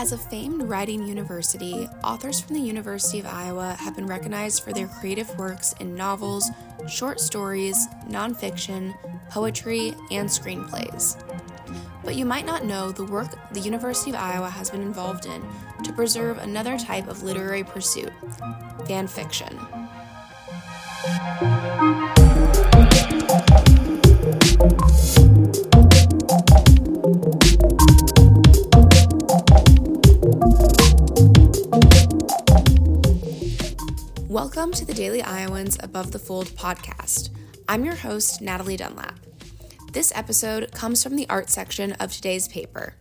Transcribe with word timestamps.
As 0.00 0.12
a 0.12 0.16
famed 0.16 0.62
writing 0.62 1.06
university, 1.06 1.86
authors 2.02 2.40
from 2.40 2.54
the 2.54 2.62
University 2.62 3.20
of 3.20 3.26
Iowa 3.26 3.76
have 3.78 3.94
been 3.94 4.06
recognized 4.06 4.64
for 4.64 4.72
their 4.72 4.86
creative 4.86 5.28
works 5.38 5.74
in 5.78 5.94
novels, 5.94 6.50
short 6.88 7.20
stories, 7.20 7.86
nonfiction, 8.08 8.96
poetry, 9.28 9.92
and 10.10 10.26
screenplays. 10.26 11.22
But 12.02 12.14
you 12.14 12.24
might 12.24 12.46
not 12.46 12.64
know 12.64 12.90
the 12.90 13.04
work 13.04 13.28
the 13.52 13.60
University 13.60 14.08
of 14.08 14.16
Iowa 14.16 14.48
has 14.48 14.70
been 14.70 14.80
involved 14.80 15.26
in 15.26 15.42
to 15.84 15.92
preserve 15.92 16.38
another 16.38 16.78
type 16.78 17.06
of 17.06 17.22
literary 17.22 17.62
pursuit 17.62 18.10
fan 18.86 19.06
fiction. 19.06 19.54
Welcome 34.60 34.74
to 34.74 34.84
the 34.84 34.92
Daily 34.92 35.22
Iowan's 35.22 35.78
Above 35.82 36.12
the 36.12 36.18
Fold 36.18 36.48
podcast. 36.48 37.30
I'm 37.66 37.82
your 37.82 37.94
host, 37.94 38.42
Natalie 38.42 38.76
Dunlap. 38.76 39.18
This 39.94 40.12
episode 40.14 40.70
comes 40.72 41.02
from 41.02 41.16
the 41.16 41.26
art 41.30 41.48
section 41.48 41.92
of 41.92 42.12
today's 42.12 42.46
paper. 42.46 42.92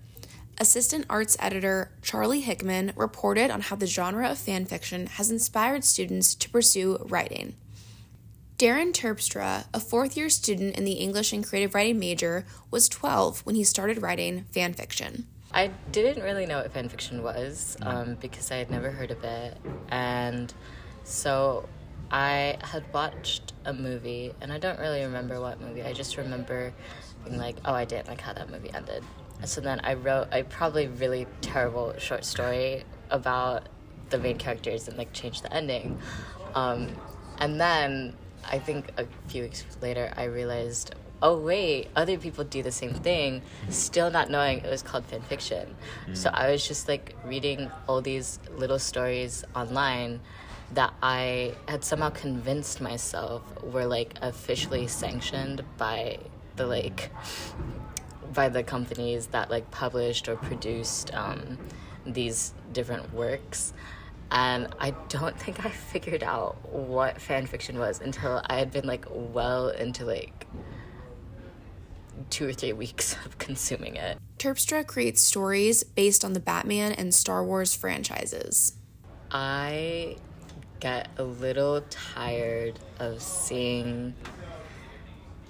Assistant 0.57 1.05
arts 1.09 1.35
editor 1.37 1.91
Charlie 2.01 2.39
Hickman 2.39 2.93
reported 2.95 3.51
on 3.51 3.59
how 3.59 3.75
the 3.75 3.87
genre 3.87 4.29
of 4.29 4.37
fan 4.37 4.63
fiction 4.67 5.07
has 5.07 5.31
inspired 5.31 5.83
students 5.83 6.33
to 6.35 6.49
pursue 6.49 6.95
writing. 7.09 7.55
Darren 8.57 8.93
Terpstra, 8.93 9.65
a 9.73 9.81
fourth 9.81 10.15
year 10.15 10.29
student 10.29 10.77
in 10.77 10.85
the 10.85 10.93
English 10.93 11.33
and 11.33 11.45
creative 11.45 11.75
writing 11.75 11.99
major, 11.99 12.45
was 12.71 12.87
12 12.87 13.41
when 13.41 13.55
he 13.55 13.65
started 13.65 14.01
writing 14.01 14.45
fan 14.45 14.71
fiction. 14.71 15.27
I 15.51 15.71
didn't 15.91 16.23
really 16.23 16.45
know 16.45 16.59
what 16.59 16.71
fan 16.71 16.87
fiction 16.87 17.21
was 17.21 17.75
um, 17.81 18.15
because 18.21 18.49
I 18.49 18.55
had 18.55 18.71
never 18.71 18.91
heard 18.91 19.11
of 19.11 19.21
it. 19.25 19.57
And 19.89 20.53
so 21.09 21.67
I 22.11 22.57
had 22.61 22.91
watched 22.93 23.53
a 23.65 23.73
movie, 23.73 24.33
and 24.41 24.53
I 24.53 24.57
don't 24.59 24.79
really 24.79 25.03
remember 25.03 25.41
what 25.41 25.59
movie. 25.59 25.81
I 25.83 25.93
just 25.93 26.17
remember 26.17 26.71
being 27.25 27.37
like, 27.37 27.57
oh, 27.65 27.73
I 27.73 27.85
didn't 27.85 28.07
like 28.07 28.21
how 28.21 28.33
that 28.33 28.49
movie 28.49 28.71
ended. 28.73 29.03
So 29.45 29.61
then 29.61 29.79
I 29.83 29.93
wrote 29.93 30.27
a 30.31 30.43
probably 30.43 30.87
really 30.87 31.25
terrible 31.41 31.93
short 31.97 32.25
story 32.25 32.83
about 33.09 33.67
the 34.09 34.17
main 34.17 34.37
characters 34.37 34.87
and 34.87 34.97
like 34.97 35.13
changed 35.13 35.43
the 35.43 35.53
ending. 35.53 35.99
Um, 36.55 36.89
and 37.37 37.59
then 37.59 38.15
I 38.45 38.59
think 38.59 38.91
a 38.97 39.05
few 39.27 39.43
weeks 39.43 39.65
later, 39.81 40.13
I 40.15 40.25
realized, 40.25 40.93
oh 41.21 41.39
wait, 41.39 41.89
other 41.95 42.17
people 42.17 42.43
do 42.43 42.63
the 42.63 42.71
same 42.71 42.93
thing, 42.93 43.41
still 43.69 44.11
not 44.11 44.29
knowing 44.29 44.59
it 44.59 44.69
was 44.69 44.81
called 44.81 45.05
fan 45.05 45.21
fiction. 45.21 45.75
So 46.13 46.29
I 46.33 46.51
was 46.51 46.67
just 46.67 46.87
like 46.87 47.15
reading 47.25 47.71
all 47.87 48.01
these 48.01 48.39
little 48.57 48.79
stories 48.79 49.43
online 49.55 50.21
that 50.73 50.93
I 51.01 51.55
had 51.67 51.83
somehow 51.83 52.09
convinced 52.09 52.79
myself 52.81 53.41
were 53.63 53.85
like 53.85 54.15
officially 54.21 54.87
sanctioned 54.87 55.63
by 55.77 56.19
the 56.55 56.67
like 56.67 57.11
by 58.33 58.49
the 58.49 58.63
companies 58.63 59.27
that 59.27 59.49
like 59.49 59.69
published 59.71 60.29
or 60.29 60.35
produced 60.35 61.13
um, 61.13 61.57
these 62.05 62.53
different 62.71 63.13
works. 63.13 63.73
And 64.31 64.67
I 64.79 64.91
don't 65.09 65.37
think 65.39 65.65
I 65.65 65.69
figured 65.91 66.23
out 66.23 66.57
what 66.71 67.19
fan 67.19 67.47
fiction 67.47 67.79
was 67.79 67.99
until 67.99 68.41
I 68.45 68.57
had 68.59 68.71
been 68.71 68.85
like 68.85 69.05
well 69.09 69.69
into 69.69 70.05
like 70.05 70.45
two 72.29 72.47
or 72.47 72.53
three 72.53 72.73
weeks 72.83 73.15
of 73.25 73.37
consuming 73.37 73.95
it. 73.95 74.17
Terpstra 74.37 74.85
creates 74.85 75.21
stories 75.21 75.83
based 75.83 76.23
on 76.23 76.33
the 76.33 76.39
Batman 76.39 76.91
and 76.91 77.13
Star 77.13 77.43
Wars 77.43 77.75
franchises. 77.75 78.73
I 79.31 80.15
get 80.79 81.09
a 81.17 81.23
little 81.23 81.81
tired 81.89 82.79
of 82.99 83.21
seeing 83.21 84.13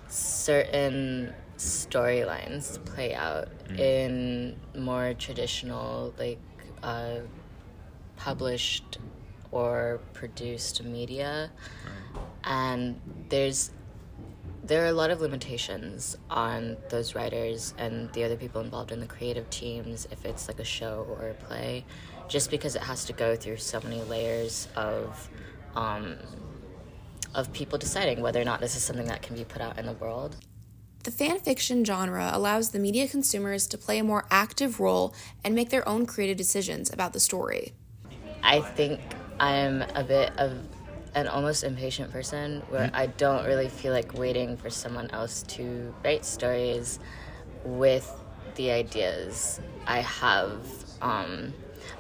certain 0.08 1.34
storylines 1.58 2.84
play 2.86 3.14
out 3.14 3.50
in 3.78 4.56
more 4.76 5.14
traditional, 5.14 6.14
like 6.18 6.40
uh, 6.82 7.18
published 8.16 8.98
or 9.52 10.00
produced 10.14 10.84
media, 10.84 11.52
and 12.44 13.00
there's 13.30 13.72
there 14.64 14.84
are 14.84 14.88
a 14.88 14.94
lot 14.94 15.10
of 15.10 15.20
limitations 15.20 16.16
on 16.30 16.78
those 16.90 17.16
writers 17.16 17.74
and 17.80 18.12
the 18.14 18.24
other 18.24 18.36
people 18.36 18.62
involved 18.62 18.92
in 18.92 19.00
the 19.00 19.08
creative 19.08 19.50
teams 19.50 20.08
if 20.12 20.26
it's 20.26 20.48
like 20.48 20.60
a 20.60 20.64
show 20.64 21.08
or 21.10 21.30
a 21.30 21.34
play 21.34 21.84
just 22.30 22.50
because 22.50 22.76
it 22.76 22.82
has 22.84 23.04
to 23.06 23.14
go 23.14 23.36
through 23.36 23.58
so 23.58 23.82
many 23.82 24.02
layers 24.04 24.70
of 24.78 25.30
um, 25.76 26.16
of 27.36 27.52
people 27.54 27.78
deciding 27.78 28.22
whether 28.22 28.42
or 28.42 28.46
not 28.46 28.60
this 28.62 28.76
is 28.76 28.84
something 28.84 29.06
that 29.08 29.22
can 29.22 29.36
be 29.36 29.44
put 29.44 29.62
out 29.62 29.78
in 29.78 29.86
the 29.86 29.94
world 29.94 30.36
The 31.04 31.12
fan 31.12 31.40
fiction 31.40 31.84
genre 31.86 32.30
allows 32.34 32.70
the 32.72 32.80
media 32.80 33.08
consumers 33.08 33.68
to 33.68 33.78
play 33.78 34.00
a 34.00 34.04
more 34.04 34.26
active 34.32 34.80
role 34.80 35.14
and 35.44 35.54
make 35.56 35.70
their 35.70 35.88
own 35.88 36.06
creative 36.06 36.38
decisions 36.38 36.92
about 36.92 37.14
the 37.14 37.20
story. 37.20 37.74
I 38.44 38.62
think 38.62 39.00
I'm 39.40 39.82
a 39.96 40.04
bit 40.04 40.32
of 40.38 40.52
an 41.16 41.28
almost 41.28 41.64
impatient 41.64 42.12
person 42.12 42.62
where 42.70 42.92
I 42.94 43.08
don't 43.08 43.46
really 43.46 43.70
feel 43.70 43.94
like 43.94 44.14
waiting 44.14 44.58
for 44.58 44.70
someone 44.70 45.10
else 45.12 45.44
to 45.44 45.94
write 46.04 46.26
stories 46.26 47.00
with 47.64 48.08
the 48.56 48.72
ideas 48.72 49.60
I 49.88 50.02
have, 50.02 50.60
um, 51.02 51.54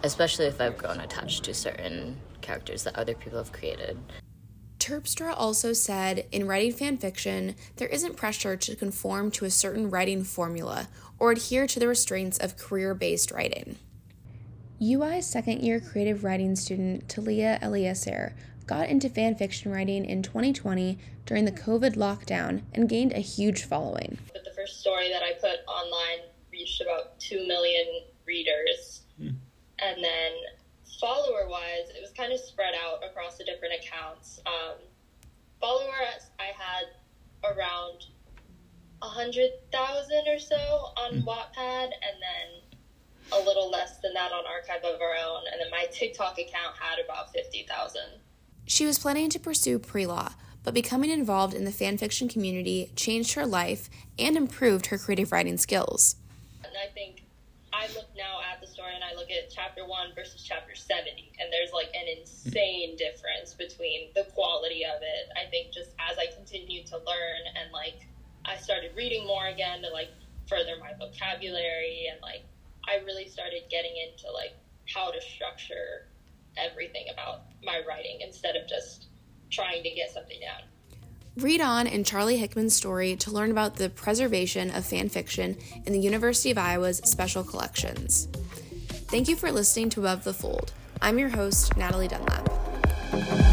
especially 0.04 0.46
if 0.46 0.60
I've 0.60 0.78
grown 0.78 1.00
attached 1.00 1.44
to 1.46 1.54
certain 1.54 2.18
characters 2.42 2.84
that 2.84 2.96
other 2.96 3.14
people 3.14 3.38
have 3.38 3.52
created. 3.52 3.98
Terpstra 4.80 5.34
also 5.36 5.74
said 5.74 6.26
in 6.32 6.48
writing 6.48 6.72
fan 6.72 6.98
fiction, 6.98 7.56
there 7.76 7.90
isn't 7.90 8.16
pressure 8.16 8.56
to 8.56 8.76
conform 8.76 9.30
to 9.32 9.46
a 9.46 9.52
certain 9.52 9.90
writing 9.90 10.24
formula 10.24 10.88
or 11.20 11.32
adhere 11.32 11.68
to 11.68 11.80
the 11.80 11.88
restraints 11.88 12.38
of 12.38 12.58
career 12.58 12.94
based 12.96 13.32
writing. 13.32 13.78
UI 14.82 15.22
second 15.22 15.62
year 15.62 15.82
creative 15.82 16.24
writing 16.24 16.56
student 16.56 17.10
Talia 17.10 17.60
Eliezer 17.62 18.34
got 18.66 18.88
into 18.88 19.10
fan 19.10 19.36
fiction 19.36 19.72
writing 19.72 20.06
in 20.06 20.24
2020 20.24 20.98
during 21.26 21.44
the 21.44 21.52
COVID 21.52 21.96
lockdown 21.96 22.62
and 22.74 22.88
gained 22.88 23.12
a 23.12 23.20
huge 23.20 23.66
following. 23.66 24.18
But 24.32 24.46
the 24.46 24.52
first 24.52 24.80
story 24.80 25.10
that 25.10 25.22
I 25.22 25.34
put 25.34 25.60
online 25.68 26.30
reached 26.52 26.80
about 26.82 27.20
2 27.20 27.46
million 27.48 27.86
readers. 28.26 28.89
And 30.00 30.06
then 30.06 30.32
follower 31.02 31.50
wise, 31.50 31.90
it 31.90 32.00
was 32.02 32.12
kind 32.12 32.32
of 32.32 32.40
spread 32.40 32.74
out 32.74 33.04
across 33.04 33.38
the 33.38 33.44
different 33.44 33.74
accounts. 33.84 34.40
Um, 34.46 34.76
followers, 35.60 36.32
I 36.40 36.54
had 36.56 36.86
around 37.44 38.06
100,000 39.00 40.22
or 40.26 40.40
so 40.40 40.56
on 40.56 41.22
Wattpad, 41.24 41.84
and 41.84 42.16
then 42.24 42.80
a 43.34 43.44
little 43.44 43.70
less 43.70 43.98
than 43.98 44.14
that 44.14 44.32
on 44.32 44.46
Archive 44.48 44.86
of 44.86 45.02
Our 45.02 45.16
Own. 45.16 45.44
And 45.52 45.60
then 45.60 45.70
my 45.70 45.86
TikTok 45.92 46.40
account 46.40 46.78
had 46.80 47.04
about 47.04 47.34
50,000. 47.34 48.02
She 48.68 48.86
was 48.86 49.00
planning 49.00 49.30
to 49.32 49.40
pursue 49.40 49.80
pre 49.80 50.06
law, 50.06 50.30
but 50.64 50.74
becoming 50.74 51.10
involved 51.10 51.54
in 51.54 51.66
the 51.66 51.72
fanfiction 51.72 52.30
community 52.30 52.90
changed 52.96 53.34
her 53.34 53.46
life 53.46 53.90
and 54.18 54.38
improved 54.38 54.86
her 54.86 54.98
creative 54.98 55.34
writing 55.34 55.58
skills. 55.58 56.16
And 56.64 56.72
I 56.82 56.90
think 56.94 57.24
I 57.74 57.88
look 57.94 58.10
now 58.18 58.40
at 58.42 58.62
the 58.62 58.68
story 58.68 58.94
and 58.96 59.04
I 59.04 59.14
look 59.16 59.30
at 59.30 59.50
chapter 59.50 59.86
one 59.86 60.10
versus 60.16 60.44
chapter 60.44 60.76
70, 60.76 61.34
and 61.40 61.54
there's 61.54 61.72
like 61.72 61.90
an 61.94 62.08
insane 62.18 62.96
difference 62.98 63.54
between 63.54 64.10
the 64.16 64.24
quality 64.34 64.84
of 64.86 65.02
it. 65.02 65.30
I 65.38 65.50
think 65.50 65.72
just 65.72 65.92
as 66.00 66.18
I 66.18 66.34
continued 66.34 66.88
to 66.88 66.98
learn 66.98 67.42
and 67.56 67.72
like 67.72 68.08
I 68.46 68.58
started 68.58 68.92
reading 68.96 69.28
more 69.28 69.48
again 69.48 69.82
to 69.84 69.90
like 69.90 70.10
further 70.48 70.78
my 70.80 70.94
vocabulary, 70.98 72.10
and 72.12 72.22
like 72.22 72.44
I 72.88 73.04
really 73.06 73.28
started 73.28 73.64
getting 73.70 73.94
into 73.98 74.32
like 74.32 74.54
how 74.94 75.12
to 75.12 75.22
structure 75.22 76.08
everything 76.58 77.06
about 77.14 77.42
my 77.64 77.82
writing 77.88 78.22
instead 78.22 78.56
of 78.56 78.68
just 78.68 79.08
trying 79.52 79.84
to 79.84 79.90
get 79.92 80.10
something 80.12 80.40
down. 80.42 80.64
Read 81.38 81.62
on 81.62 81.88
in 81.88 82.04
Charlie 82.04 82.38
Hickman's 82.38 82.76
story 82.76 83.16
to 83.18 83.32
learn 83.32 83.52
about 83.52 83.76
the 83.76 83.90
preservation 83.90 84.72
of 84.72 84.86
fan 84.86 85.10
fiction 85.10 85.58
in 85.86 85.94
the 85.94 86.00
University 86.00 86.52
of 86.52 86.58
Iowa's 86.58 86.98
special 87.06 87.44
collections. 87.44 88.28
Thank 89.08 89.30
you 89.30 89.36
for 89.36 89.52
listening 89.52 89.90
to 89.92 90.02
Above 90.02 90.24
the 90.24 90.34
Fold. 90.34 90.74
I'm 91.02 91.18
your 91.18 91.30
host, 91.30 91.78
Natalie 91.78 92.08
Dunlap. 92.08 93.49